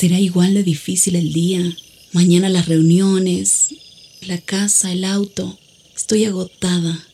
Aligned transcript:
Será 0.00 0.18
igual 0.18 0.54
de 0.54 0.62
difícil 0.62 1.14
el 1.14 1.32
día. 1.32 1.76
Mañana 2.12 2.48
las 2.48 2.68
reuniones, 2.68 3.74
la 4.26 4.38
casa, 4.38 4.90
el 4.92 5.04
auto. 5.04 5.58
Estoy 5.94 6.24
agotada. 6.24 7.06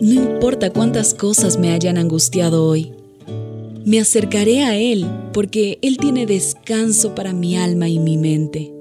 No 0.00 0.12
importa 0.12 0.70
cuántas 0.74 1.14
cosas 1.14 1.58
me 1.58 1.72
hayan 1.72 1.96
angustiado 1.96 2.66
hoy. 2.66 2.92
Me 3.86 3.98
acercaré 3.98 4.64
a 4.64 4.76
Él 4.76 5.06
porque 5.32 5.78
Él 5.80 5.96
tiene 5.96 6.26
descanso 6.26 7.14
para 7.14 7.32
mi 7.32 7.56
alma 7.56 7.88
y 7.88 7.98
mi 7.98 8.18
mente. 8.18 8.77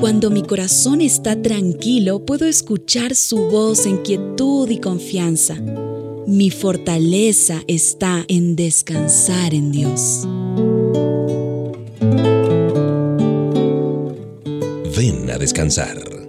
Cuando 0.00 0.30
mi 0.30 0.42
corazón 0.42 1.02
está 1.02 1.40
tranquilo, 1.40 2.24
puedo 2.24 2.46
escuchar 2.46 3.14
su 3.14 3.50
voz 3.50 3.84
en 3.84 3.98
quietud 3.98 4.70
y 4.70 4.78
confianza. 4.78 5.56
Mi 6.26 6.50
fortaleza 6.50 7.62
está 7.68 8.24
en 8.26 8.56
descansar 8.56 9.52
en 9.52 9.70
Dios. 9.70 10.26
Ven 14.96 15.30
a 15.30 15.36
descansar. 15.36 16.19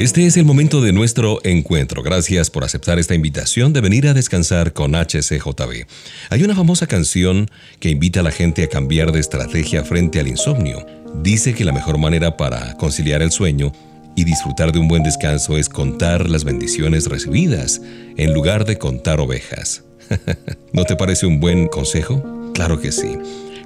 Este 0.00 0.24
es 0.24 0.38
el 0.38 0.46
momento 0.46 0.80
de 0.80 0.94
nuestro 0.94 1.40
encuentro. 1.44 2.02
Gracias 2.02 2.48
por 2.48 2.64
aceptar 2.64 2.98
esta 2.98 3.14
invitación 3.14 3.74
de 3.74 3.82
venir 3.82 4.08
a 4.08 4.14
descansar 4.14 4.72
con 4.72 4.92
HCJB. 4.94 5.84
Hay 6.30 6.42
una 6.42 6.54
famosa 6.54 6.86
canción 6.86 7.50
que 7.80 7.90
invita 7.90 8.20
a 8.20 8.22
la 8.22 8.30
gente 8.30 8.64
a 8.64 8.68
cambiar 8.68 9.12
de 9.12 9.20
estrategia 9.20 9.84
frente 9.84 10.18
al 10.18 10.28
insomnio. 10.28 10.86
Dice 11.22 11.52
que 11.52 11.66
la 11.66 11.72
mejor 11.72 11.98
manera 11.98 12.38
para 12.38 12.78
conciliar 12.78 13.20
el 13.20 13.30
sueño 13.30 13.72
y 14.16 14.24
disfrutar 14.24 14.72
de 14.72 14.78
un 14.78 14.88
buen 14.88 15.02
descanso 15.02 15.58
es 15.58 15.68
contar 15.68 16.30
las 16.30 16.44
bendiciones 16.44 17.04
recibidas 17.04 17.82
en 18.16 18.32
lugar 18.32 18.64
de 18.64 18.78
contar 18.78 19.20
ovejas. 19.20 19.84
¿No 20.72 20.84
te 20.84 20.96
parece 20.96 21.26
un 21.26 21.40
buen 21.40 21.68
consejo? 21.68 22.50
Claro 22.54 22.80
que 22.80 22.90
sí. 22.90 23.18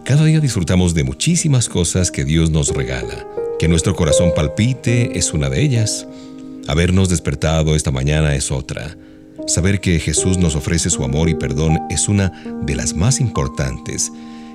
Cada 0.05 0.25
día 0.25 0.41
disfrutamos 0.41 0.95
de 0.95 1.05
muchísimas 1.05 1.69
cosas 1.69 2.11
que 2.11 2.25
Dios 2.25 2.51
nos 2.51 2.75
regala. 2.75 3.25
Que 3.61 3.69
nuestro 3.69 3.95
corazón 3.95 4.33
palpite 4.35 5.17
es 5.17 5.33
una 5.33 5.49
de 5.49 5.63
ellas. 5.63 6.09
Habernos 6.67 7.11
despertado 7.11 7.75
esta 7.75 7.91
mañana 7.91 8.35
es 8.35 8.51
otra. 8.51 8.97
Saber 9.47 9.81
que 9.81 10.01
Jesús 10.01 10.39
nos 10.39 10.57
ofrece 10.57 10.89
su 10.89 11.05
amor 11.05 11.29
y 11.29 11.35
perdón 11.35 11.79
es 11.91 12.09
una 12.09 12.31
de 12.63 12.75
las 12.75 12.95
más 12.95 13.21
importantes. 13.21 14.11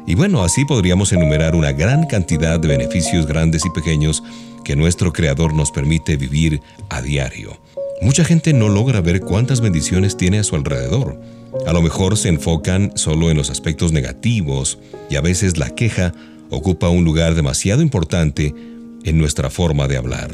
Y 0.08 0.16
bueno, 0.16 0.44
así 0.44 0.66
podríamos 0.66 1.14
enumerar 1.14 1.56
una 1.56 1.72
gran 1.72 2.08
cantidad 2.08 2.60
de 2.60 2.68
beneficios 2.68 3.28
grandes 3.28 3.64
y 3.66 3.70
pequeños 3.70 4.24
que 4.64 4.76
nuestro 4.76 5.14
Creador 5.14 5.54
nos 5.54 5.72
permite 5.72 6.18
vivir 6.18 6.62
a 6.90 7.02
diario. 7.02 7.60
Mucha 8.02 8.24
gente 8.24 8.54
no 8.54 8.70
logra 8.70 9.02
ver 9.02 9.20
cuántas 9.20 9.62
bendiciones 9.62 10.18
tiene 10.18 10.40
a 10.40 10.44
su 10.44 10.56
alrededor. 10.56 11.20
A 11.68 11.74
lo 11.74 11.82
mejor 11.84 12.18
se 12.18 12.30
enfocan 12.30 12.92
solo 12.96 13.30
en 13.30 13.38
los 13.38 13.52
aspectos 13.52 13.92
negativos 13.92 14.80
y 15.12 15.16
a 15.16 15.22
veces 15.22 15.58
la 15.58 15.70
queja 15.76 16.14
ocupa 16.50 16.90
un 16.90 17.04
lugar 17.04 17.36
demasiado 17.36 17.84
importante 17.84 18.56
en 19.04 19.18
nuestra 19.18 19.52
forma 19.52 19.88
de 19.88 19.98
hablar. 19.98 20.32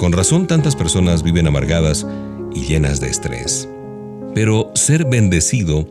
Con 0.00 0.12
razón 0.12 0.46
tantas 0.46 0.76
personas 0.76 1.22
viven 1.22 1.46
amargadas 1.46 2.06
y 2.54 2.64
llenas 2.64 3.00
de 3.00 3.10
estrés. 3.10 3.68
Pero 4.34 4.72
ser 4.74 5.04
bendecido 5.04 5.86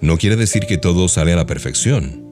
no 0.00 0.18
quiere 0.18 0.34
decir 0.34 0.66
que 0.66 0.76
todo 0.76 1.06
sale 1.06 1.34
a 1.34 1.36
la 1.36 1.46
perfección. 1.46 2.24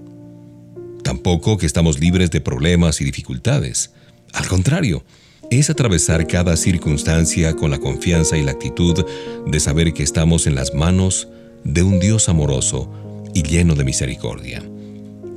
Tampoco 1.04 1.58
que 1.58 1.66
estamos 1.66 2.00
libres 2.00 2.32
de 2.32 2.40
problemas 2.40 3.00
y 3.00 3.04
dificultades. 3.04 3.92
Al 4.32 4.48
contrario, 4.48 5.04
es 5.48 5.70
atravesar 5.70 6.26
cada 6.26 6.56
circunstancia 6.56 7.54
con 7.54 7.70
la 7.70 7.78
confianza 7.78 8.36
y 8.36 8.42
la 8.42 8.50
actitud 8.50 9.06
de 9.46 9.60
saber 9.60 9.92
que 9.92 10.02
estamos 10.02 10.48
en 10.48 10.56
las 10.56 10.74
manos 10.74 11.28
de 11.62 11.84
un 11.84 12.00
Dios 12.00 12.28
amoroso 12.28 12.90
y 13.32 13.44
lleno 13.44 13.76
de 13.76 13.84
misericordia. 13.84 14.60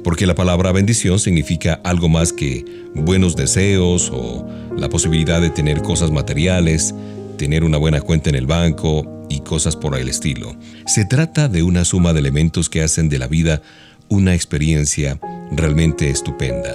Porque 0.03 0.25
la 0.25 0.35
palabra 0.35 0.71
bendición 0.71 1.19
significa 1.19 1.81
algo 1.83 2.09
más 2.09 2.31
que 2.31 2.65
buenos 2.95 3.35
deseos 3.35 4.09
o 4.13 4.47
la 4.77 4.89
posibilidad 4.89 5.41
de 5.41 5.49
tener 5.49 5.81
cosas 5.81 6.11
materiales, 6.11 6.95
tener 7.37 7.63
una 7.63 7.77
buena 7.77 8.01
cuenta 8.01 8.29
en 8.29 8.35
el 8.35 8.45
banco 8.45 9.25
y 9.29 9.41
cosas 9.41 9.75
por 9.75 9.97
el 9.97 10.09
estilo. 10.09 10.55
Se 10.87 11.05
trata 11.05 11.47
de 11.47 11.63
una 11.63 11.85
suma 11.85 12.13
de 12.13 12.19
elementos 12.19 12.69
que 12.69 12.81
hacen 12.81 13.09
de 13.09 13.19
la 13.19 13.27
vida 13.27 13.61
una 14.07 14.33
experiencia 14.33 15.19
realmente 15.51 16.09
estupenda. 16.09 16.73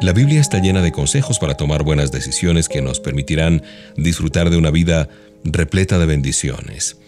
La 0.00 0.12
Biblia 0.12 0.40
está 0.40 0.60
llena 0.60 0.80
de 0.80 0.92
consejos 0.92 1.38
para 1.38 1.56
tomar 1.56 1.82
buenas 1.82 2.12
decisiones 2.12 2.68
que 2.68 2.82
nos 2.82 3.00
permitirán 3.00 3.62
disfrutar 3.96 4.48
de 4.48 4.56
una 4.56 4.70
vida 4.70 5.08
repleta 5.44 5.98
de 5.98 6.06
bendiciones. 6.06 6.98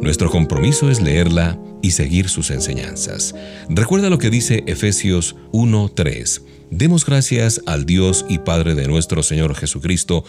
Nuestro 0.00 0.30
compromiso 0.30 0.90
es 0.90 1.00
leerla 1.00 1.58
y 1.82 1.90
seguir 1.90 2.28
sus 2.28 2.50
enseñanzas. 2.50 3.34
Recuerda 3.68 4.08
lo 4.08 4.18
que 4.18 4.30
dice 4.30 4.64
Efesios 4.66 5.36
1.3. 5.52 6.42
Demos 6.70 7.04
gracias 7.04 7.60
al 7.66 7.84
Dios 7.84 8.24
y 8.28 8.38
Padre 8.38 8.74
de 8.74 8.88
nuestro 8.88 9.22
Señor 9.22 9.54
Jesucristo 9.54 10.24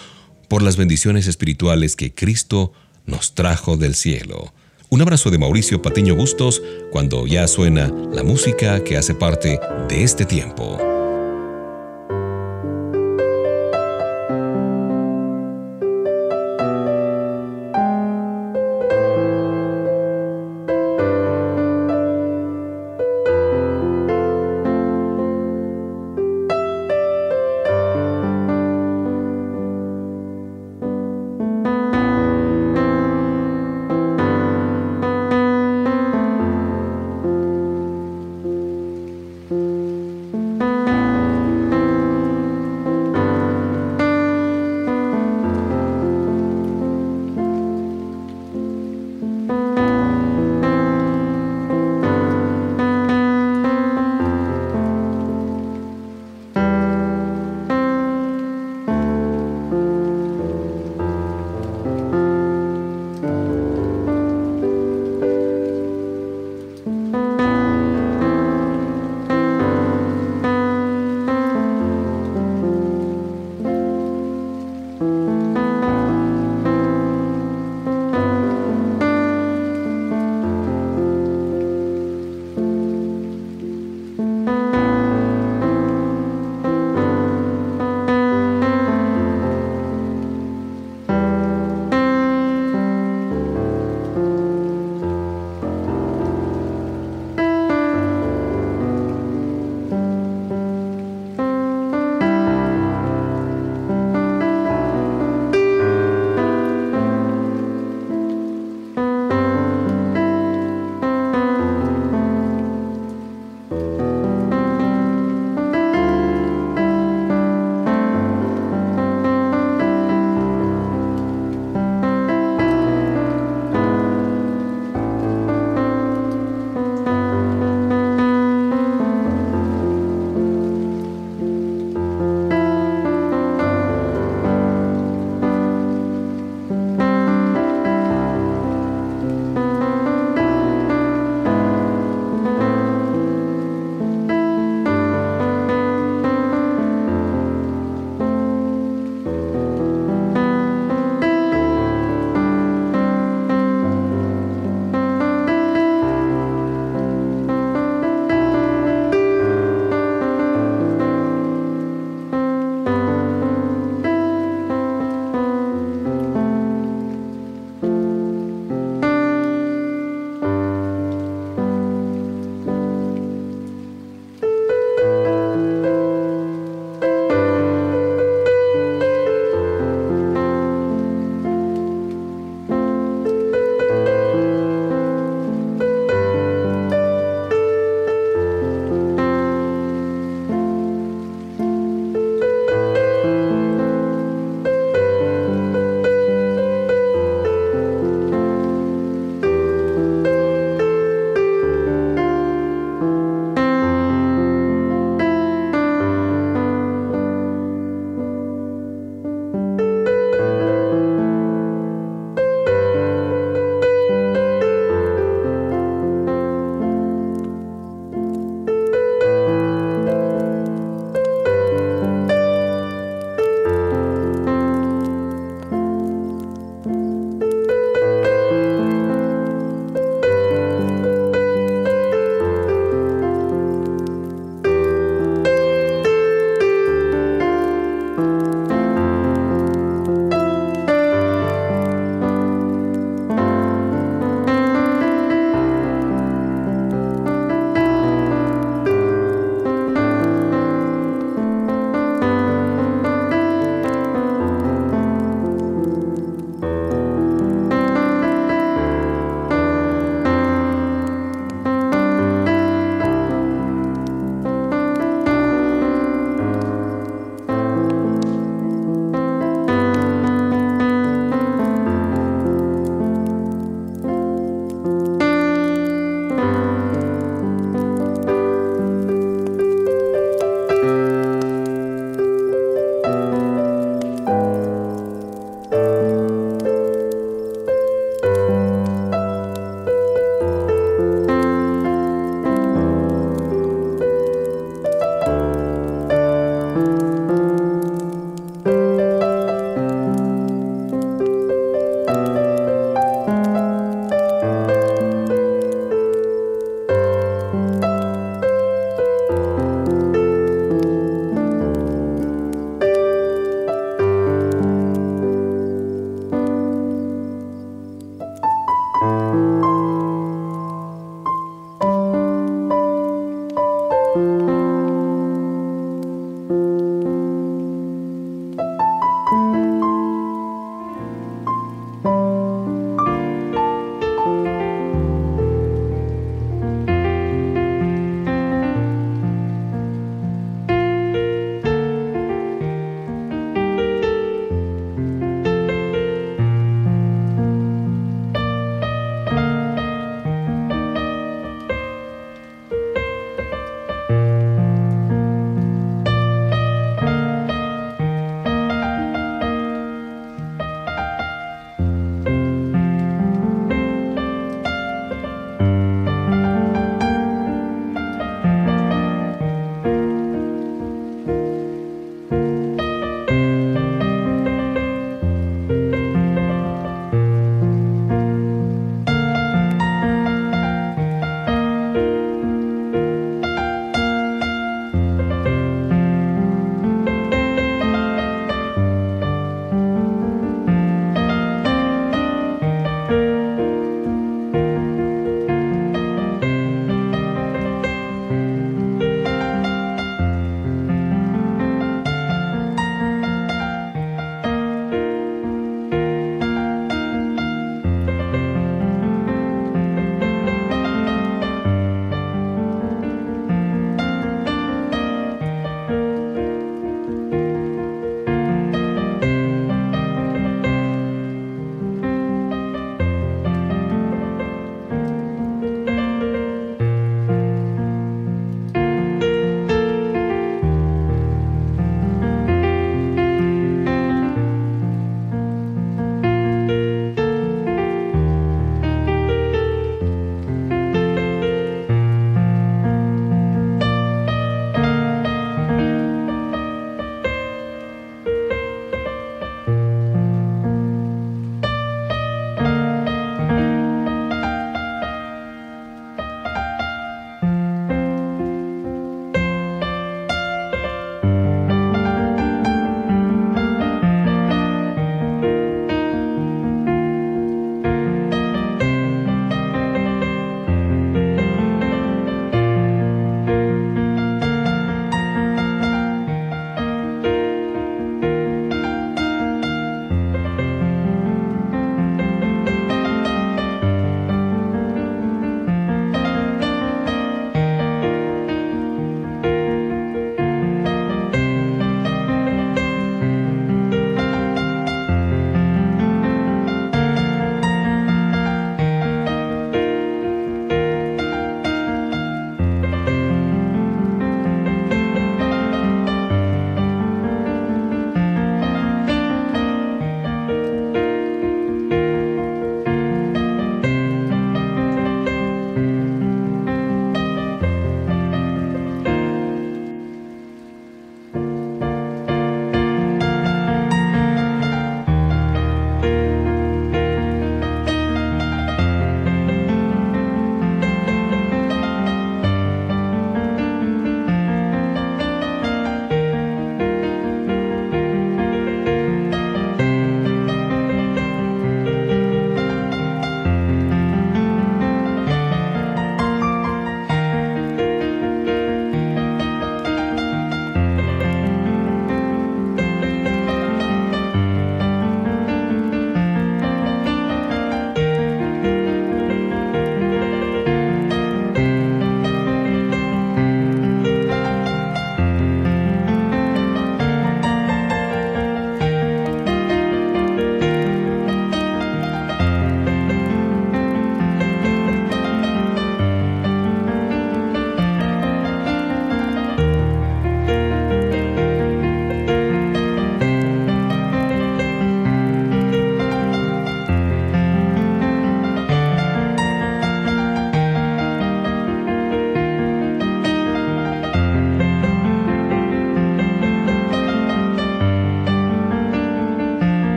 por 0.50 0.62
las 0.62 0.76
bendiciones 0.76 1.28
espirituales 1.28 1.96
que 1.96 2.14
Cristo 2.14 2.74
nos 3.06 3.34
trajo 3.34 3.78
del 3.78 3.96
cielo. 3.96 4.54
Un 4.90 5.02
abrazo 5.02 5.32
de 5.32 5.38
Mauricio 5.38 5.82
Patiño 5.82 6.16
Bustos 6.16 6.62
cuando 6.92 7.26
ya 7.26 7.48
suena 7.48 7.90
la 8.12 8.24
música 8.24 8.84
que 8.84 8.98
hace 8.98 9.16
parte 9.16 9.58
de 9.88 10.04
este 10.04 10.26
tiempo. 10.26 11.01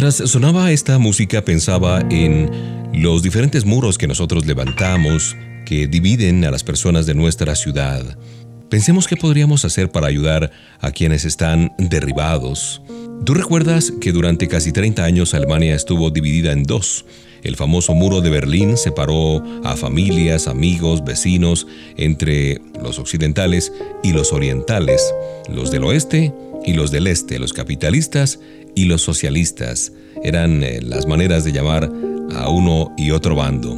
Mientras 0.00 0.30
sonaba 0.30 0.70
esta 0.70 0.96
música 1.00 1.44
pensaba 1.44 2.04
en 2.08 2.48
los 2.94 3.20
diferentes 3.20 3.64
muros 3.64 3.98
que 3.98 4.06
nosotros 4.06 4.46
levantamos 4.46 5.34
que 5.66 5.88
dividen 5.88 6.44
a 6.44 6.52
las 6.52 6.62
personas 6.62 7.04
de 7.04 7.16
nuestra 7.16 7.56
ciudad. 7.56 8.16
Pensemos 8.70 9.08
qué 9.08 9.16
podríamos 9.16 9.64
hacer 9.64 9.90
para 9.90 10.06
ayudar 10.06 10.52
a 10.78 10.92
quienes 10.92 11.24
están 11.24 11.72
derribados. 11.78 12.80
¿Tú 13.24 13.34
recuerdas 13.34 13.92
que 14.00 14.12
durante 14.12 14.46
casi 14.46 14.70
30 14.70 15.02
años 15.02 15.34
Alemania 15.34 15.74
estuvo 15.74 16.12
dividida 16.12 16.52
en 16.52 16.62
dos? 16.62 17.04
El 17.42 17.56
famoso 17.56 17.92
muro 17.92 18.20
de 18.20 18.30
Berlín 18.30 18.76
separó 18.76 19.42
a 19.64 19.74
familias, 19.74 20.46
amigos, 20.46 21.04
vecinos 21.04 21.66
entre 21.96 22.60
los 22.80 23.00
occidentales 23.00 23.72
y 24.04 24.12
los 24.12 24.32
orientales, 24.32 25.12
los 25.48 25.72
del 25.72 25.82
oeste 25.82 26.32
y 26.64 26.74
los 26.74 26.92
del 26.92 27.08
este, 27.08 27.40
los 27.40 27.52
capitalistas 27.52 28.38
y 28.78 28.84
los 28.84 29.02
socialistas. 29.02 29.92
Eran 30.22 30.62
eh, 30.62 30.80
las 30.80 31.06
maneras 31.06 31.42
de 31.44 31.50
llamar 31.50 31.90
a 32.36 32.48
uno 32.48 32.94
y 32.96 33.10
otro 33.10 33.34
bando. 33.34 33.76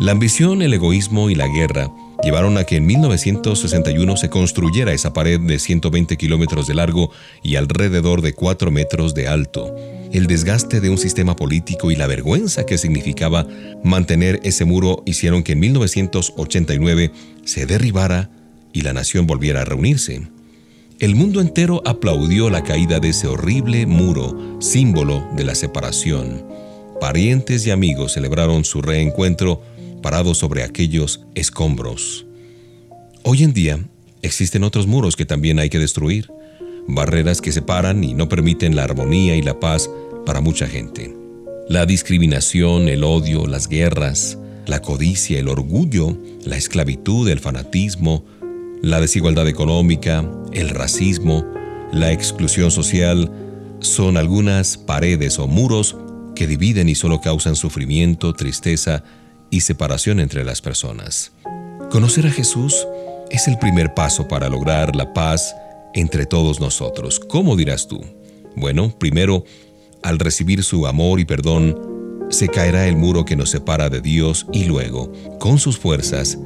La 0.00 0.12
ambición, 0.12 0.62
el 0.62 0.72
egoísmo 0.72 1.28
y 1.28 1.34
la 1.34 1.48
guerra 1.48 1.90
llevaron 2.24 2.56
a 2.56 2.64
que 2.64 2.76
en 2.76 2.86
1961 2.86 4.16
se 4.16 4.30
construyera 4.30 4.92
esa 4.94 5.12
pared 5.12 5.38
de 5.38 5.58
120 5.58 6.16
kilómetros 6.16 6.66
de 6.66 6.74
largo 6.74 7.10
y 7.42 7.56
alrededor 7.56 8.22
de 8.22 8.32
4 8.32 8.70
metros 8.70 9.14
de 9.14 9.28
alto. 9.28 9.76
El 10.12 10.26
desgaste 10.26 10.80
de 10.80 10.88
un 10.88 10.96
sistema 10.96 11.36
político 11.36 11.90
y 11.90 11.96
la 11.96 12.06
vergüenza 12.06 12.64
que 12.64 12.78
significaba 12.78 13.46
mantener 13.84 14.40
ese 14.44 14.64
muro 14.64 15.02
hicieron 15.04 15.42
que 15.42 15.52
en 15.52 15.60
1989 15.60 17.12
se 17.44 17.66
derribara 17.66 18.30
y 18.72 18.80
la 18.80 18.94
nación 18.94 19.26
volviera 19.26 19.60
a 19.60 19.64
reunirse. 19.66 20.22
El 21.00 21.14
mundo 21.14 21.40
entero 21.40 21.80
aplaudió 21.84 22.50
la 22.50 22.64
caída 22.64 22.98
de 22.98 23.10
ese 23.10 23.28
horrible 23.28 23.86
muro, 23.86 24.58
símbolo 24.60 25.24
de 25.36 25.44
la 25.44 25.54
separación. 25.54 26.44
Parientes 27.00 27.64
y 27.68 27.70
amigos 27.70 28.14
celebraron 28.14 28.64
su 28.64 28.82
reencuentro 28.82 29.62
parados 30.02 30.38
sobre 30.38 30.64
aquellos 30.64 31.24
escombros. 31.36 32.26
Hoy 33.22 33.44
en 33.44 33.52
día 33.52 33.78
existen 34.22 34.64
otros 34.64 34.88
muros 34.88 35.14
que 35.14 35.24
también 35.24 35.60
hay 35.60 35.70
que 35.70 35.78
destruir, 35.78 36.32
barreras 36.88 37.40
que 37.40 37.52
separan 37.52 38.02
y 38.02 38.14
no 38.14 38.28
permiten 38.28 38.74
la 38.74 38.82
armonía 38.82 39.36
y 39.36 39.42
la 39.42 39.60
paz 39.60 39.88
para 40.26 40.40
mucha 40.40 40.66
gente. 40.66 41.14
La 41.68 41.86
discriminación, 41.86 42.88
el 42.88 43.04
odio, 43.04 43.46
las 43.46 43.68
guerras, 43.68 44.36
la 44.66 44.82
codicia, 44.82 45.38
el 45.38 45.46
orgullo, 45.46 46.18
la 46.44 46.56
esclavitud, 46.56 47.28
el 47.28 47.38
fanatismo, 47.38 48.24
la 48.82 49.00
desigualdad 49.00 49.48
económica, 49.48 50.24
el 50.52 50.70
racismo, 50.70 51.44
la 51.92 52.12
exclusión 52.12 52.70
social 52.70 53.30
son 53.80 54.16
algunas 54.16 54.76
paredes 54.76 55.38
o 55.38 55.46
muros 55.46 55.96
que 56.34 56.46
dividen 56.46 56.88
y 56.88 56.94
solo 56.94 57.20
causan 57.20 57.56
sufrimiento, 57.56 58.32
tristeza 58.32 59.02
y 59.50 59.60
separación 59.60 60.20
entre 60.20 60.44
las 60.44 60.60
personas. 60.60 61.32
Conocer 61.90 62.26
a 62.26 62.30
Jesús 62.30 62.86
es 63.30 63.48
el 63.48 63.58
primer 63.58 63.94
paso 63.94 64.28
para 64.28 64.48
lograr 64.48 64.94
la 64.94 65.12
paz 65.12 65.54
entre 65.94 66.26
todos 66.26 66.60
nosotros. 66.60 67.18
¿Cómo 67.18 67.56
dirás 67.56 67.88
tú? 67.88 68.04
Bueno, 68.56 68.94
primero, 68.98 69.44
al 70.02 70.18
recibir 70.18 70.62
su 70.62 70.86
amor 70.86 71.20
y 71.20 71.24
perdón, 71.24 72.26
se 72.30 72.48
caerá 72.48 72.86
el 72.86 72.96
muro 72.96 73.24
que 73.24 73.36
nos 73.36 73.50
separa 73.50 73.88
de 73.88 74.00
Dios 74.00 74.46
y 74.52 74.64
luego, 74.64 75.12
con 75.38 75.58
sus 75.58 75.78
fuerzas, 75.78 76.38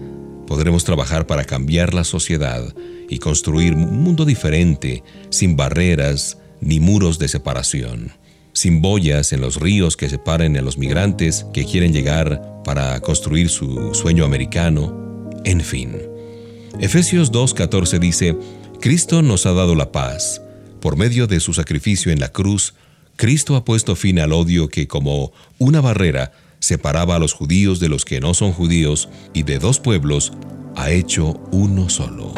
podremos 0.52 0.84
trabajar 0.84 1.26
para 1.26 1.44
cambiar 1.44 1.94
la 1.94 2.04
sociedad 2.04 2.74
y 3.08 3.20
construir 3.20 3.72
un 3.72 4.02
mundo 4.02 4.26
diferente, 4.26 5.02
sin 5.30 5.56
barreras 5.56 6.36
ni 6.60 6.78
muros 6.78 7.18
de 7.18 7.26
separación, 7.28 8.12
sin 8.52 8.82
boyas 8.82 9.32
en 9.32 9.40
los 9.40 9.58
ríos 9.58 9.96
que 9.96 10.10
separen 10.10 10.54
a 10.58 10.60
los 10.60 10.76
migrantes 10.76 11.46
que 11.54 11.64
quieren 11.64 11.94
llegar 11.94 12.60
para 12.66 13.00
construir 13.00 13.48
su 13.48 13.94
sueño 13.94 14.26
americano, 14.26 15.30
en 15.46 15.62
fin. 15.62 15.96
Efesios 16.80 17.32
2.14 17.32 17.98
dice, 17.98 18.36
Cristo 18.78 19.22
nos 19.22 19.46
ha 19.46 19.54
dado 19.54 19.74
la 19.74 19.90
paz. 19.90 20.42
Por 20.82 20.98
medio 20.98 21.26
de 21.26 21.40
su 21.40 21.54
sacrificio 21.54 22.12
en 22.12 22.20
la 22.20 22.28
cruz, 22.28 22.74
Cristo 23.16 23.56
ha 23.56 23.64
puesto 23.64 23.96
fin 23.96 24.18
al 24.18 24.34
odio 24.34 24.68
que 24.68 24.86
como 24.86 25.32
una 25.56 25.80
barrera 25.80 26.32
separaba 26.62 27.16
a 27.16 27.18
los 27.18 27.32
judíos 27.34 27.80
de 27.80 27.88
los 27.88 28.04
que 28.04 28.20
no 28.20 28.34
son 28.34 28.52
judíos 28.52 29.08
y 29.34 29.42
de 29.42 29.58
dos 29.58 29.80
pueblos 29.80 30.32
ha 30.76 30.90
hecho 30.90 31.40
uno 31.50 31.88
solo. 31.88 32.32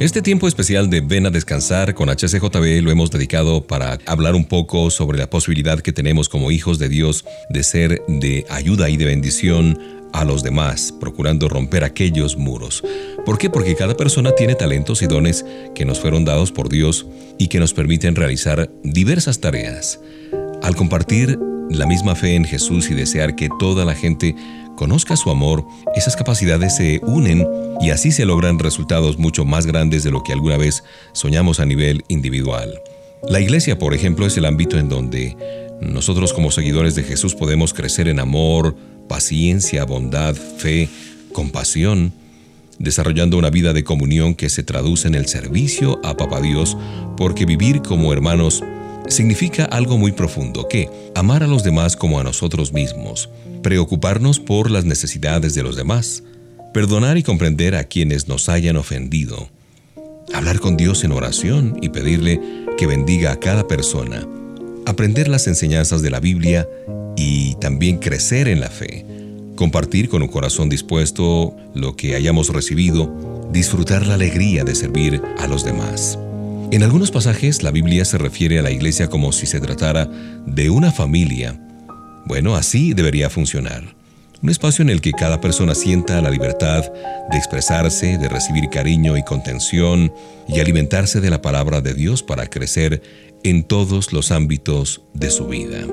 Este 0.00 0.22
tiempo 0.22 0.48
especial 0.48 0.88
de 0.88 1.02
Ven 1.02 1.26
a 1.26 1.30
Descansar 1.30 1.92
con 1.92 2.08
HCJB 2.08 2.80
lo 2.82 2.90
hemos 2.90 3.10
dedicado 3.10 3.66
para 3.66 3.98
hablar 4.06 4.34
un 4.34 4.46
poco 4.46 4.88
sobre 4.88 5.18
la 5.18 5.28
posibilidad 5.28 5.78
que 5.78 5.92
tenemos 5.92 6.30
como 6.30 6.50
hijos 6.50 6.78
de 6.78 6.88
Dios 6.88 7.26
de 7.50 7.62
ser 7.62 8.02
de 8.08 8.46
ayuda 8.48 8.88
y 8.88 8.96
de 8.96 9.04
bendición 9.04 9.78
a 10.14 10.24
los 10.24 10.42
demás, 10.42 10.94
procurando 10.98 11.50
romper 11.50 11.84
aquellos 11.84 12.38
muros. 12.38 12.82
¿Por 13.26 13.36
qué? 13.36 13.50
Porque 13.50 13.76
cada 13.76 13.94
persona 13.94 14.32
tiene 14.34 14.54
talentos 14.54 15.02
y 15.02 15.06
dones 15.06 15.44
que 15.74 15.84
nos 15.84 16.00
fueron 16.00 16.24
dados 16.24 16.50
por 16.50 16.70
Dios 16.70 17.06
y 17.36 17.48
que 17.48 17.60
nos 17.60 17.74
permiten 17.74 18.16
realizar 18.16 18.70
diversas 18.82 19.38
tareas. 19.40 20.00
Al 20.62 20.76
compartir 20.76 21.38
la 21.70 21.86
misma 21.86 22.14
fe 22.14 22.34
en 22.34 22.44
Jesús 22.44 22.90
y 22.90 22.94
desear 22.94 23.36
que 23.36 23.48
toda 23.58 23.84
la 23.84 23.94
gente 23.94 24.34
conozca 24.76 25.16
su 25.16 25.30
amor, 25.30 25.64
esas 25.94 26.16
capacidades 26.16 26.76
se 26.76 27.00
unen 27.04 27.46
y 27.80 27.90
así 27.90 28.10
se 28.10 28.24
logran 28.24 28.58
resultados 28.58 29.18
mucho 29.18 29.44
más 29.44 29.66
grandes 29.66 30.02
de 30.02 30.10
lo 30.10 30.22
que 30.22 30.32
alguna 30.32 30.56
vez 30.56 30.82
soñamos 31.12 31.60
a 31.60 31.66
nivel 31.66 32.04
individual. 32.08 32.80
La 33.28 33.40
iglesia, 33.40 33.78
por 33.78 33.94
ejemplo, 33.94 34.26
es 34.26 34.36
el 34.36 34.46
ámbito 34.46 34.78
en 34.78 34.88
donde 34.88 35.36
nosotros 35.80 36.32
como 36.32 36.50
seguidores 36.50 36.94
de 36.94 37.04
Jesús 37.04 37.34
podemos 37.34 37.72
crecer 37.72 38.08
en 38.08 38.18
amor, 38.18 38.76
paciencia, 39.08 39.84
bondad, 39.84 40.34
fe, 40.34 40.88
compasión, 41.32 42.12
desarrollando 42.78 43.38
una 43.38 43.50
vida 43.50 43.72
de 43.72 43.84
comunión 43.84 44.34
que 44.34 44.48
se 44.48 44.62
traduce 44.62 45.06
en 45.06 45.14
el 45.14 45.26
servicio 45.26 46.00
a 46.02 46.16
Papa 46.16 46.40
Dios, 46.40 46.76
porque 47.16 47.44
vivir 47.44 47.82
como 47.82 48.12
hermanos 48.12 48.64
significa 49.08 49.64
algo 49.64 49.98
muy 49.98 50.12
profundo, 50.12 50.68
que 50.68 50.88
amar 51.14 51.42
a 51.42 51.46
los 51.46 51.62
demás 51.62 51.96
como 51.96 52.20
a 52.20 52.24
nosotros 52.24 52.72
mismos, 52.72 53.28
preocuparnos 53.62 54.40
por 54.40 54.70
las 54.70 54.84
necesidades 54.84 55.54
de 55.54 55.62
los 55.62 55.76
demás, 55.76 56.22
perdonar 56.72 57.18
y 57.18 57.22
comprender 57.22 57.74
a 57.74 57.84
quienes 57.84 58.28
nos 58.28 58.48
hayan 58.48 58.76
ofendido, 58.76 59.48
hablar 60.32 60.60
con 60.60 60.76
Dios 60.76 61.04
en 61.04 61.12
oración 61.12 61.78
y 61.82 61.88
pedirle 61.88 62.40
que 62.78 62.86
bendiga 62.86 63.32
a 63.32 63.40
cada 63.40 63.66
persona, 63.66 64.26
aprender 64.86 65.28
las 65.28 65.46
enseñanzas 65.46 66.02
de 66.02 66.10
la 66.10 66.20
Biblia 66.20 66.68
y 67.16 67.54
también 67.56 67.98
crecer 67.98 68.48
en 68.48 68.60
la 68.60 68.70
fe, 68.70 69.04
compartir 69.56 70.08
con 70.08 70.22
un 70.22 70.28
corazón 70.28 70.68
dispuesto 70.68 71.56
lo 71.74 71.96
que 71.96 72.14
hayamos 72.14 72.48
recibido, 72.48 73.48
disfrutar 73.52 74.06
la 74.06 74.14
alegría 74.14 74.64
de 74.64 74.74
servir 74.74 75.20
a 75.38 75.46
los 75.46 75.64
demás. 75.64 76.18
En 76.72 76.84
algunos 76.84 77.10
pasajes 77.10 77.64
la 77.64 77.72
Biblia 77.72 78.04
se 78.04 78.16
refiere 78.16 78.60
a 78.60 78.62
la 78.62 78.70
iglesia 78.70 79.08
como 79.08 79.32
si 79.32 79.44
se 79.46 79.58
tratara 79.60 80.08
de 80.46 80.70
una 80.70 80.92
familia. 80.92 81.60
Bueno, 82.26 82.54
así 82.54 82.94
debería 82.94 83.28
funcionar. 83.28 83.96
Un 84.40 84.50
espacio 84.50 84.82
en 84.82 84.90
el 84.90 85.00
que 85.00 85.10
cada 85.10 85.40
persona 85.40 85.74
sienta 85.74 86.22
la 86.22 86.30
libertad 86.30 86.84
de 87.32 87.36
expresarse, 87.36 88.18
de 88.18 88.28
recibir 88.28 88.68
cariño 88.70 89.16
y 89.16 89.24
contención 89.24 90.12
y 90.46 90.60
alimentarse 90.60 91.20
de 91.20 91.30
la 91.30 91.42
palabra 91.42 91.80
de 91.80 91.92
Dios 91.92 92.22
para 92.22 92.46
crecer 92.46 93.02
en 93.42 93.64
todos 93.64 94.12
los 94.12 94.30
ámbitos 94.30 95.02
de 95.12 95.30
su 95.32 95.48
vida. 95.48 95.84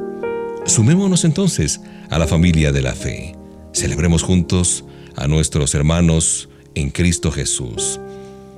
Sumémonos 0.68 1.26
entonces 1.26 1.82
a 2.12 2.20
la 2.20 2.28
familia 2.28 2.72
de 2.72 2.84
la 2.84 2.94
fe. 2.94 3.36
Celebremos 3.74 4.22
juntos 4.22 4.86
a 5.16 5.28
nuestros 5.28 5.74
hermanos 5.74 6.50
en 6.76 6.92
Cristo 6.92 7.32
Jesús. 7.32 8.00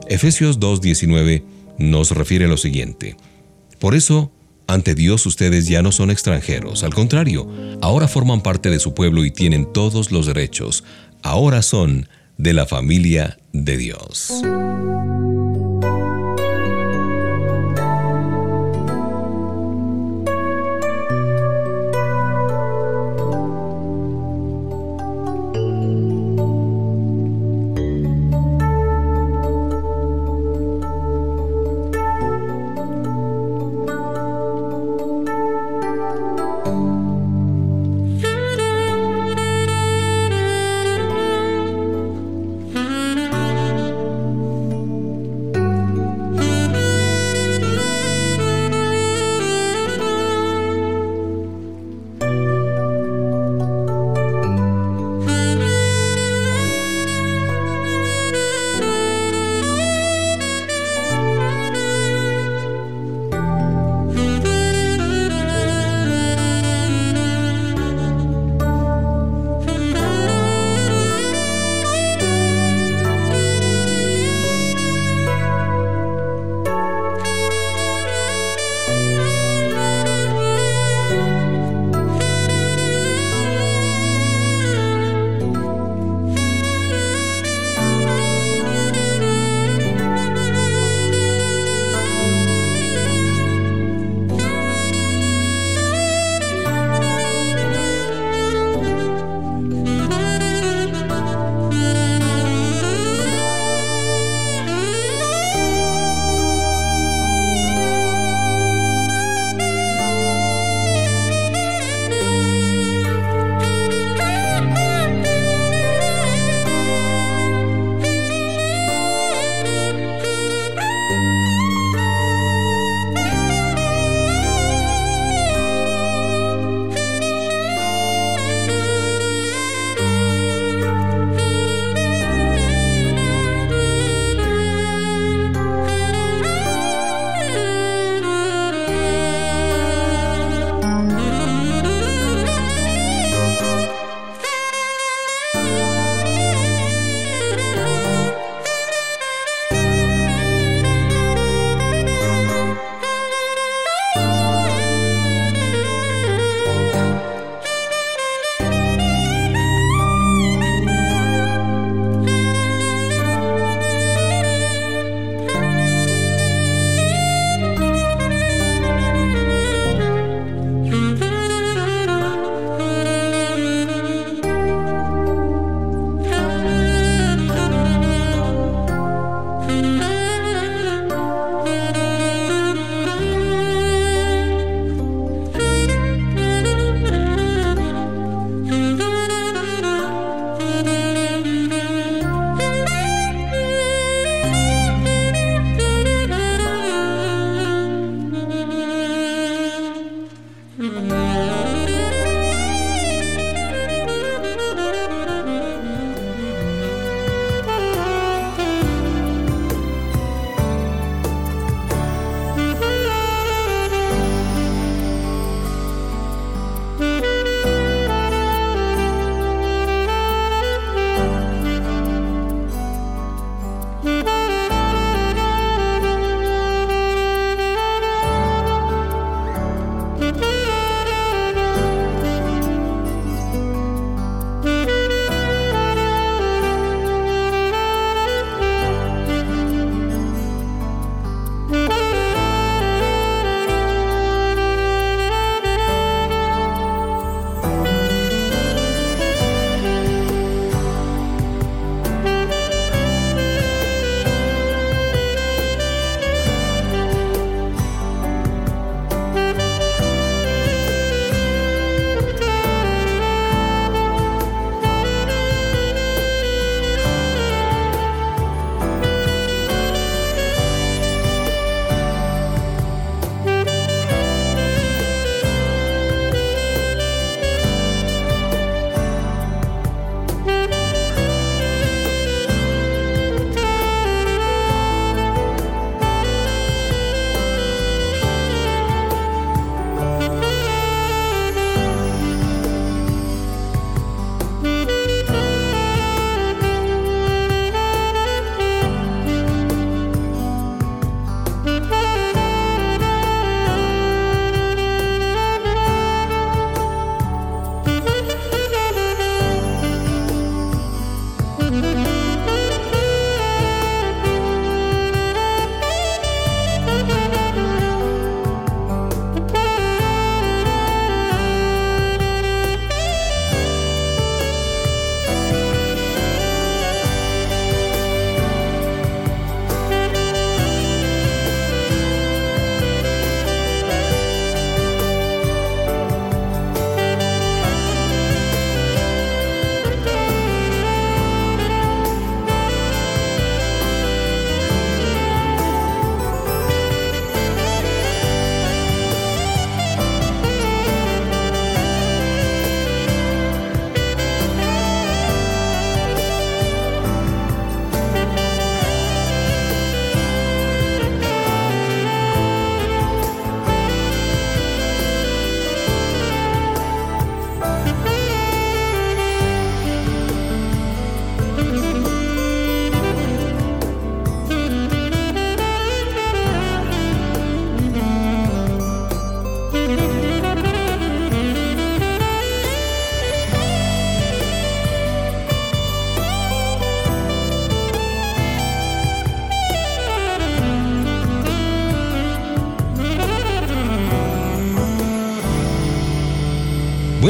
Efesios 0.10 0.60
2.19 0.60 1.59
nos 1.80 2.12
refiere 2.12 2.48
lo 2.48 2.58
siguiente. 2.58 3.16
Por 3.80 3.96
eso, 3.96 4.32
ante 4.68 4.94
Dios 4.94 5.26
ustedes 5.26 5.68
ya 5.68 5.82
no 5.82 5.92
son 5.92 6.12
extranjeros, 6.12 6.84
al 6.84 6.94
contrario, 6.94 7.50
ahora 7.82 8.08
forman 8.08 8.42
parte 8.42 8.70
de 8.70 8.80
su 8.80 8.94
pueblo 8.94 9.26
y 9.26 9.32
tienen 9.32 9.72
todos 9.74 10.12
los 10.12 10.28
derechos, 10.28 10.84
ahora 11.24 11.62
son 11.62 12.08
de 12.38 12.54
la 12.54 12.66
familia 12.66 13.40
de 13.52 13.78
Dios. 13.78 14.44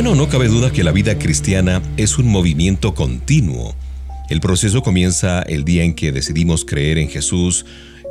Bueno, 0.02 0.16
no 0.16 0.30
cabe 0.30 0.48
duda 0.48 0.72
que 0.72 0.86
la 0.86 0.94
vida 0.94 1.20
cristiana 1.20 1.82
es 1.98 2.18
un 2.18 2.30
movimiento 2.30 2.96
continuo. 2.96 3.76
El 4.30 4.40
proceso 4.40 4.82
comienza 4.82 5.42
el 5.42 5.66
día 5.66 5.84
en 5.84 5.94
que 5.94 6.14
decidimos 6.14 6.64
creer 6.64 6.98
en 6.98 7.10
Jesús 7.10 7.66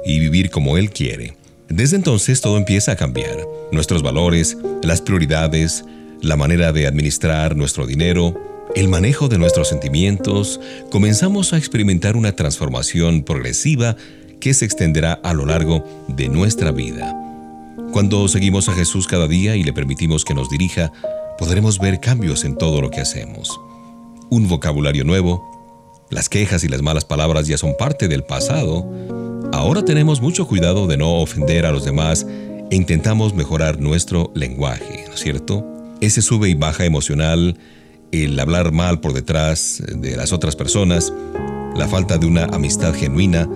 y 0.05 0.19
vivir 0.19 0.51
como 0.51 0.77
Él 0.77 0.91
quiere. 0.91 1.39
Desde 1.71 1.97
entonces 1.97 2.43
todo 2.43 2.59
empieza 2.59 2.93
a 2.93 2.97
cambiar. 2.97 3.39
Nuestros 3.73 4.03
valores, 4.03 4.59
las 4.83 5.01
prioridades, 5.01 5.87
la 6.21 6.37
manera 6.37 6.73
de 6.73 6.87
administrar 6.87 7.57
nuestro 7.57 7.87
dinero, 7.87 8.39
el 8.75 8.89
manejo 8.89 9.29
de 9.29 9.39
nuestros 9.39 9.71
sentimientos, 9.71 10.61
comenzamos 10.91 11.55
a 11.55 11.57
experimentar 11.57 12.17
una 12.17 12.33
transformación 12.33 13.23
progresiva 13.23 13.97
que 14.41 14.53
se 14.53 14.67
extenderá 14.67 15.15
a 15.15 15.33
lo 15.33 15.47
largo 15.47 15.83
de 16.07 16.29
nuestra 16.29 16.71
vida. 16.71 17.17
Cuando 17.93 18.29
seguimos 18.29 18.69
a 18.69 18.75
Jesús 18.75 19.07
cada 19.07 19.27
día 19.27 19.57
y 19.57 19.65
le 19.65 19.73
permitimos 19.73 20.27
que 20.27 20.35
nos 20.35 20.51
dirija, 20.51 20.93
podremos 21.39 21.79
ver 21.79 22.01
cambios 22.01 22.45
en 22.45 22.57
todo 22.57 22.81
lo 22.81 22.91
que 22.91 23.01
hacemos. 23.01 23.61
Un 24.29 24.49
vocabulario 24.49 25.05
nuevo, 25.05 25.59
las 26.11 26.29
quejas 26.29 26.65
y 26.65 26.69
las 26.69 26.83
malas 26.83 27.05
palabras 27.05 27.47
ya 27.47 27.57
son 27.57 27.77
parte 27.79 28.09
del 28.09 28.25
pasado. 28.25 28.85
Ahora 29.53 29.85
tenemos 29.85 30.21
mucho 30.21 30.47
cuidado 30.47 30.87
de 30.87 30.97
no 30.97 31.21
ofender 31.21 31.65
a 31.65 31.71
los 31.71 31.85
demás 31.85 32.27
e 32.71 32.77
intentamos 32.77 33.35
mejorar 33.35 33.81
nuestro 33.81 34.31
lenguaje, 34.35 35.05
¿no 35.07 35.15
es 35.15 35.21
cierto? 35.21 35.65
Ese 36.01 36.23
sube 36.23 36.49
y 36.49 36.55
baja 36.55 36.85
emocional, 36.85 37.57
el 38.13 38.39
hablar 38.39 38.73
mal 38.73 39.01
por 39.01 39.13
detrás 39.13 39.83
de 39.87 40.17
las 40.17 40.33
otras 40.33 40.57
personas, 40.57 41.13
la 41.77 41.89
falta 41.89 42.19
de 42.19 42.27
una 42.27 42.45
amistad 42.45 42.95
genuina, 42.95 43.49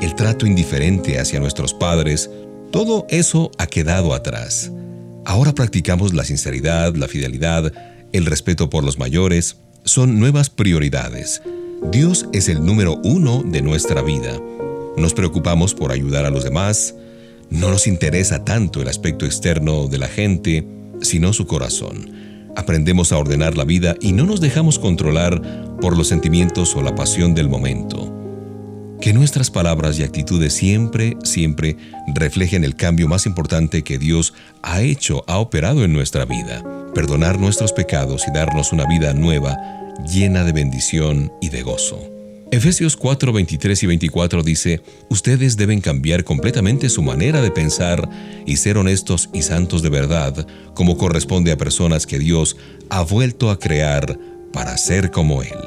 el 0.00 0.14
trato 0.14 0.46
indiferente 0.46 1.18
hacia 1.18 1.40
nuestros 1.40 1.74
padres, 1.74 2.30
todo 2.70 3.06
eso 3.08 3.50
ha 3.58 3.66
quedado 3.66 4.12
atrás. 4.14 4.70
Ahora 5.28 5.54
practicamos 5.54 6.14
la 6.14 6.24
sinceridad, 6.24 6.94
la 6.94 7.06
fidelidad, 7.06 7.70
el 8.14 8.24
respeto 8.24 8.70
por 8.70 8.82
los 8.82 8.98
mayores. 8.98 9.58
Son 9.84 10.18
nuevas 10.18 10.48
prioridades. 10.48 11.42
Dios 11.92 12.26
es 12.32 12.48
el 12.48 12.64
número 12.64 12.98
uno 13.04 13.42
de 13.44 13.60
nuestra 13.60 14.00
vida. 14.00 14.40
Nos 14.96 15.12
preocupamos 15.12 15.74
por 15.74 15.92
ayudar 15.92 16.24
a 16.24 16.30
los 16.30 16.44
demás. 16.44 16.94
No 17.50 17.68
nos 17.68 17.86
interesa 17.86 18.42
tanto 18.46 18.80
el 18.80 18.88
aspecto 18.88 19.26
externo 19.26 19.86
de 19.86 19.98
la 19.98 20.08
gente, 20.08 20.66
sino 21.02 21.34
su 21.34 21.46
corazón. 21.46 22.10
Aprendemos 22.56 23.12
a 23.12 23.18
ordenar 23.18 23.54
la 23.54 23.64
vida 23.64 23.96
y 24.00 24.12
no 24.12 24.24
nos 24.24 24.40
dejamos 24.40 24.78
controlar 24.78 25.76
por 25.78 25.94
los 25.94 26.08
sentimientos 26.08 26.74
o 26.74 26.80
la 26.80 26.94
pasión 26.94 27.34
del 27.34 27.50
momento. 27.50 28.17
Que 29.00 29.12
nuestras 29.12 29.50
palabras 29.50 29.98
y 29.98 30.02
actitudes 30.02 30.54
siempre, 30.54 31.16
siempre 31.22 31.76
reflejen 32.14 32.64
el 32.64 32.74
cambio 32.74 33.06
más 33.06 33.26
importante 33.26 33.82
que 33.82 33.96
Dios 33.96 34.34
ha 34.62 34.80
hecho, 34.82 35.22
ha 35.28 35.38
operado 35.38 35.84
en 35.84 35.92
nuestra 35.92 36.24
vida. 36.24 36.64
Perdonar 36.94 37.38
nuestros 37.38 37.72
pecados 37.72 38.26
y 38.26 38.32
darnos 38.32 38.72
una 38.72 38.86
vida 38.86 39.14
nueva, 39.14 39.56
llena 40.12 40.42
de 40.42 40.52
bendición 40.52 41.32
y 41.40 41.50
de 41.50 41.62
gozo. 41.62 42.00
Efesios 42.50 42.96
4, 42.96 43.32
23 43.32 43.82
y 43.82 43.86
24 43.86 44.42
dice, 44.42 44.80
Ustedes 45.10 45.56
deben 45.56 45.80
cambiar 45.80 46.24
completamente 46.24 46.88
su 46.88 47.02
manera 47.02 47.40
de 47.40 47.52
pensar 47.52 48.08
y 48.46 48.56
ser 48.56 48.78
honestos 48.78 49.28
y 49.32 49.42
santos 49.42 49.82
de 49.82 49.90
verdad, 49.90 50.46
como 50.74 50.96
corresponde 50.96 51.52
a 51.52 51.56
personas 51.56 52.04
que 52.06 52.18
Dios 52.18 52.56
ha 52.90 53.02
vuelto 53.02 53.50
a 53.50 53.60
crear 53.60 54.18
para 54.52 54.76
ser 54.76 55.12
como 55.12 55.42
Él. 55.42 55.58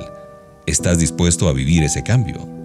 ¿Estás 0.66 1.00
dispuesto 1.00 1.48
a 1.48 1.54
vivir 1.54 1.84
ese 1.84 2.04
cambio? 2.04 2.61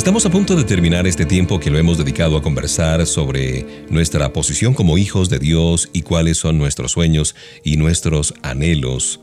Estamos 0.00 0.24
a 0.24 0.30
punto 0.30 0.56
de 0.56 0.64
terminar 0.64 1.06
este 1.06 1.26
tiempo 1.26 1.60
que 1.60 1.68
lo 1.68 1.76
hemos 1.76 1.98
dedicado 1.98 2.38
a 2.38 2.42
conversar 2.42 3.06
sobre 3.06 3.84
nuestra 3.90 4.32
posición 4.32 4.72
como 4.72 4.96
hijos 4.96 5.28
de 5.28 5.38
Dios 5.38 5.90
y 5.92 6.00
cuáles 6.00 6.38
son 6.38 6.56
nuestros 6.56 6.92
sueños 6.92 7.36
y 7.64 7.76
nuestros 7.76 8.32
anhelos. 8.40 9.20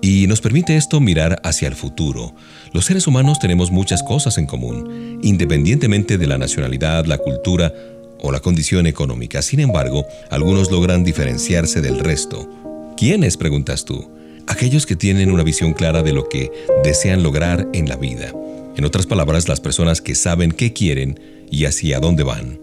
Y 0.00 0.26
nos 0.26 0.40
permite 0.40 0.78
esto 0.78 0.98
mirar 1.00 1.42
hacia 1.44 1.68
el 1.68 1.74
futuro. 1.74 2.34
Los 2.72 2.86
seres 2.86 3.06
humanos 3.06 3.38
tenemos 3.38 3.70
muchas 3.70 4.02
cosas 4.02 4.38
en 4.38 4.46
común, 4.46 5.20
independientemente 5.22 6.16
de 6.16 6.26
la 6.26 6.38
nacionalidad, 6.38 7.04
la 7.04 7.18
cultura 7.18 7.74
o 8.18 8.32
la 8.32 8.40
condición 8.40 8.86
económica. 8.86 9.42
Sin 9.42 9.60
embargo, 9.60 10.06
algunos 10.30 10.70
logran 10.70 11.04
diferenciarse 11.04 11.82
del 11.82 11.98
resto. 11.98 12.48
¿Quiénes? 12.96 13.36
preguntas 13.36 13.84
tú. 13.84 14.10
Aquellos 14.46 14.86
que 14.86 14.96
tienen 14.96 15.30
una 15.30 15.42
visión 15.42 15.74
clara 15.74 16.02
de 16.02 16.14
lo 16.14 16.30
que 16.30 16.50
desean 16.82 17.22
lograr 17.22 17.68
en 17.74 17.90
la 17.90 17.96
vida. 17.96 18.32
En 18.78 18.84
otras 18.84 19.06
palabras, 19.06 19.48
las 19.48 19.58
personas 19.58 20.00
que 20.00 20.14
saben 20.14 20.52
qué 20.52 20.72
quieren 20.72 21.18
y 21.50 21.64
hacia 21.64 21.98
dónde 21.98 22.22
van. 22.22 22.60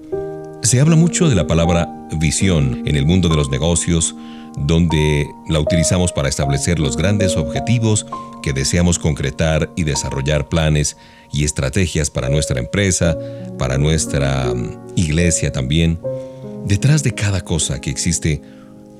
Se 0.63 0.79
habla 0.79 0.95
mucho 0.95 1.27
de 1.27 1.35
la 1.35 1.45
palabra 1.45 2.07
visión 2.17 2.83
en 2.85 2.95
el 2.95 3.05
mundo 3.05 3.27
de 3.27 3.35
los 3.35 3.49
negocios, 3.49 4.15
donde 4.57 5.27
la 5.49 5.59
utilizamos 5.59 6.13
para 6.13 6.29
establecer 6.29 6.79
los 6.79 6.95
grandes 6.95 7.35
objetivos 7.35 8.05
que 8.41 8.53
deseamos 8.53 8.97
concretar 8.97 9.69
y 9.75 9.83
desarrollar 9.83 10.47
planes 10.47 10.95
y 11.33 11.43
estrategias 11.43 12.09
para 12.09 12.29
nuestra 12.29 12.61
empresa, 12.61 13.17
para 13.59 13.77
nuestra 13.77 14.53
mm, 14.53 14.93
iglesia 14.95 15.51
también. 15.51 15.99
Detrás 16.65 17.03
de 17.03 17.13
cada 17.13 17.41
cosa 17.41 17.81
que 17.81 17.89
existe, 17.89 18.41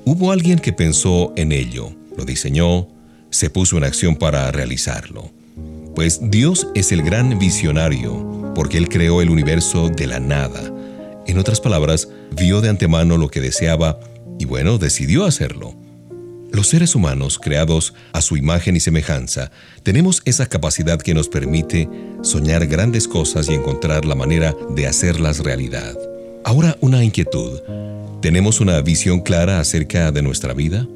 hubo 0.04 0.32
alguien 0.32 0.58
que 0.58 0.74
pensó 0.74 1.32
en 1.34 1.52
ello, 1.52 1.92
lo 2.14 2.26
diseñó, 2.26 2.88
se 3.30 3.48
puso 3.48 3.78
en 3.78 3.84
acción 3.84 4.16
para 4.16 4.50
realizarlo. 4.50 5.35
Pues 5.96 6.20
Dios 6.30 6.68
es 6.74 6.92
el 6.92 7.00
gran 7.00 7.38
visionario, 7.38 8.52
porque 8.54 8.76
Él 8.76 8.90
creó 8.90 9.22
el 9.22 9.30
universo 9.30 9.88
de 9.88 10.06
la 10.06 10.20
nada. 10.20 10.70
En 11.26 11.38
otras 11.38 11.58
palabras, 11.58 12.10
vio 12.32 12.60
de 12.60 12.68
antemano 12.68 13.16
lo 13.16 13.28
que 13.28 13.40
deseaba 13.40 13.98
y 14.38 14.44
bueno, 14.44 14.76
decidió 14.76 15.24
hacerlo. 15.24 15.74
Los 16.52 16.68
seres 16.68 16.94
humanos, 16.94 17.38
creados 17.38 17.94
a 18.12 18.20
su 18.20 18.36
imagen 18.36 18.76
y 18.76 18.80
semejanza, 18.80 19.50
tenemos 19.84 20.20
esa 20.26 20.44
capacidad 20.44 21.00
que 21.00 21.14
nos 21.14 21.30
permite 21.30 21.88
soñar 22.20 22.66
grandes 22.66 23.08
cosas 23.08 23.48
y 23.48 23.54
encontrar 23.54 24.04
la 24.04 24.14
manera 24.14 24.54
de 24.68 24.86
hacerlas 24.86 25.38
realidad. 25.38 25.96
Ahora 26.44 26.76
una 26.82 27.02
inquietud. 27.04 27.62
¿Tenemos 28.20 28.60
una 28.60 28.82
visión 28.82 29.20
clara 29.20 29.60
acerca 29.60 30.12
de 30.12 30.20
nuestra 30.20 30.52
vida? 30.52 30.86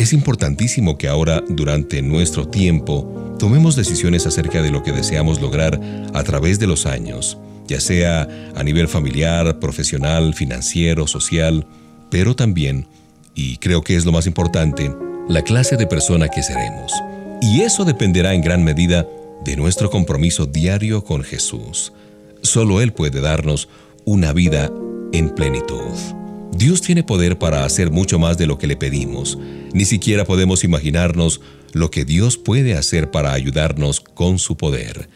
Es 0.00 0.14
importantísimo 0.14 0.96
que 0.96 1.08
ahora, 1.08 1.44
durante 1.46 2.00
nuestro 2.00 2.48
tiempo, 2.48 3.36
tomemos 3.38 3.76
decisiones 3.76 4.26
acerca 4.26 4.62
de 4.62 4.70
lo 4.70 4.82
que 4.82 4.92
deseamos 4.92 5.42
lograr 5.42 5.78
a 6.14 6.24
través 6.24 6.58
de 6.58 6.66
los 6.66 6.86
años, 6.86 7.36
ya 7.68 7.80
sea 7.80 8.26
a 8.56 8.64
nivel 8.64 8.88
familiar, 8.88 9.58
profesional, 9.58 10.32
financiero, 10.32 11.06
social, 11.06 11.66
pero 12.10 12.34
también, 12.34 12.86
y 13.34 13.58
creo 13.58 13.82
que 13.82 13.94
es 13.94 14.06
lo 14.06 14.12
más 14.12 14.26
importante, 14.26 14.90
la 15.28 15.42
clase 15.42 15.76
de 15.76 15.86
persona 15.86 16.30
que 16.30 16.42
seremos. 16.42 16.94
Y 17.42 17.60
eso 17.60 17.84
dependerá 17.84 18.32
en 18.32 18.40
gran 18.40 18.64
medida 18.64 19.06
de 19.44 19.54
nuestro 19.54 19.90
compromiso 19.90 20.46
diario 20.46 21.04
con 21.04 21.22
Jesús. 21.22 21.92
Solo 22.40 22.80
Él 22.80 22.94
puede 22.94 23.20
darnos 23.20 23.68
una 24.06 24.32
vida 24.32 24.70
en 25.12 25.28
plenitud. 25.34 26.19
Dios 26.52 26.82
tiene 26.82 27.02
poder 27.02 27.38
para 27.38 27.64
hacer 27.64 27.90
mucho 27.90 28.18
más 28.18 28.36
de 28.36 28.46
lo 28.46 28.58
que 28.58 28.66
le 28.66 28.76
pedimos. 28.76 29.38
Ni 29.72 29.84
siquiera 29.84 30.24
podemos 30.24 30.64
imaginarnos 30.64 31.40
lo 31.72 31.90
que 31.90 32.04
Dios 32.04 32.36
puede 32.36 32.74
hacer 32.74 33.10
para 33.10 33.32
ayudarnos 33.32 34.00
con 34.00 34.38
su 34.38 34.56
poder. 34.56 35.08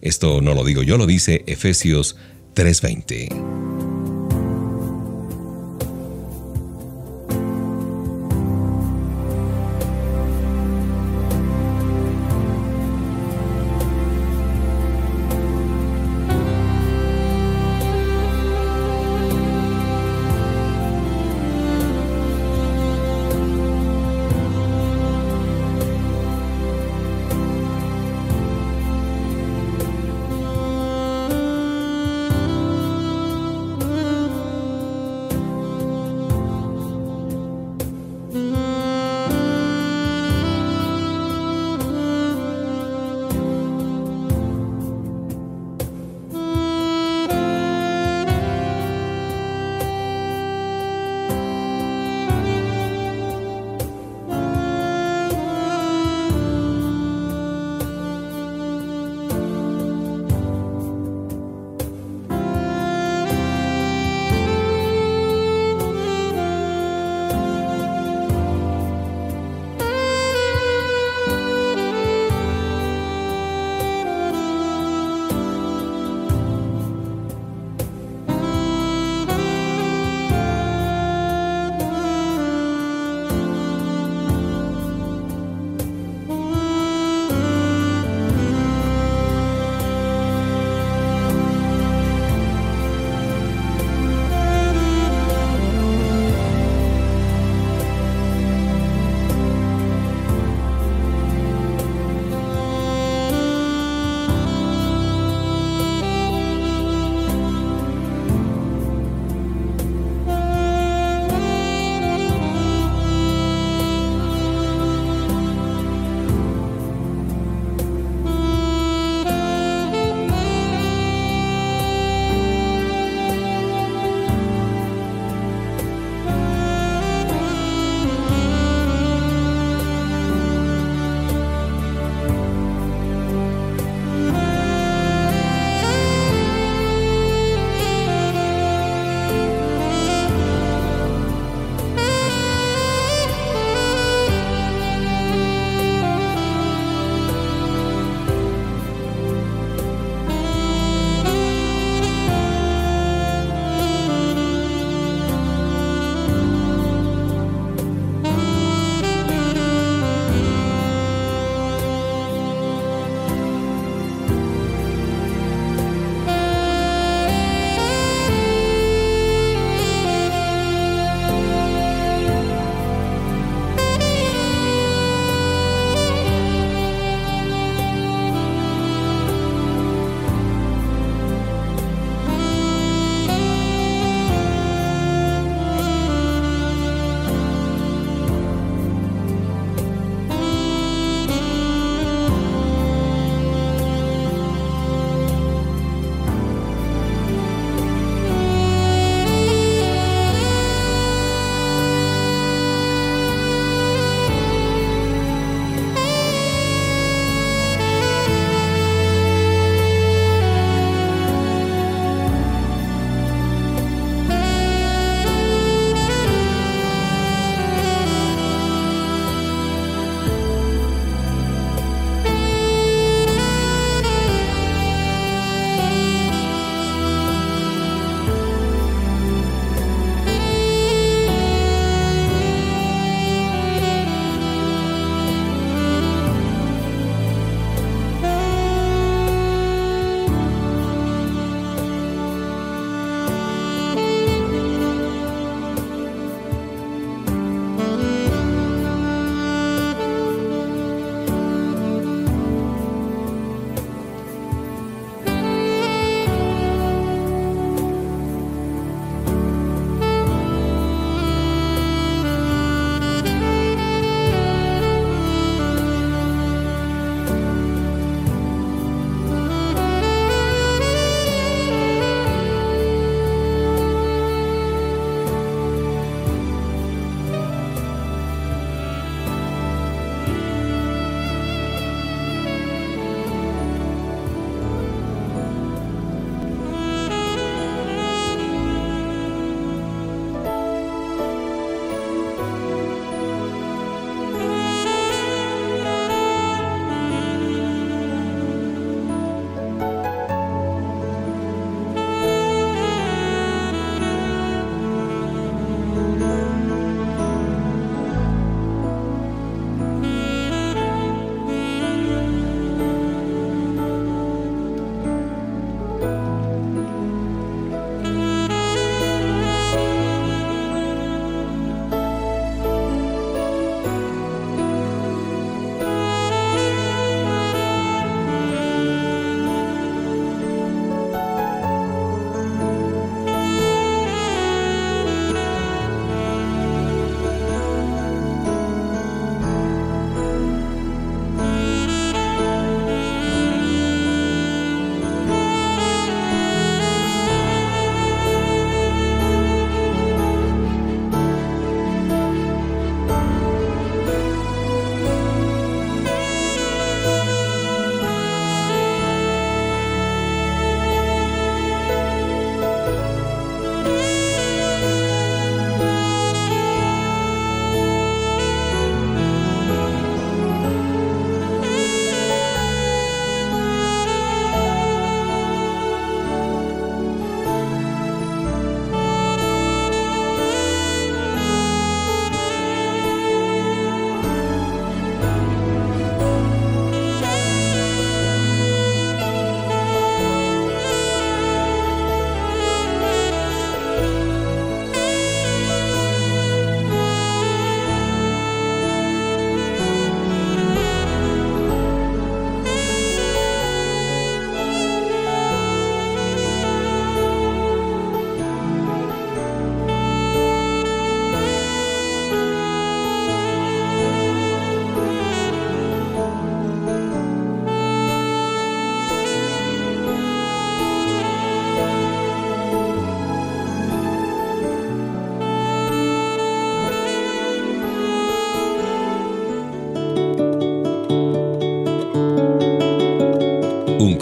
Esto 0.00 0.40
no 0.42 0.54
lo 0.54 0.64
digo 0.64 0.82
yo, 0.82 0.98
lo 0.98 1.06
dice 1.06 1.44
Efesios 1.46 2.16
3:20. 2.54 3.71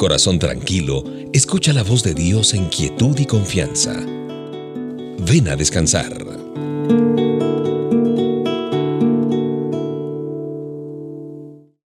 Corazón 0.00 0.38
tranquilo 0.38 1.04
escucha 1.34 1.74
la 1.74 1.82
voz 1.82 2.02
de 2.02 2.14
Dios 2.14 2.54
en 2.54 2.70
quietud 2.70 3.18
y 3.18 3.26
confianza. 3.26 3.92
Ven 5.18 5.46
a 5.46 5.56
descansar. 5.56 6.19